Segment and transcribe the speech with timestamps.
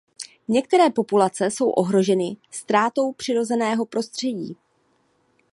[0.47, 4.57] Některé populace jsou ohroženy ztrátou přirozeného prostředí.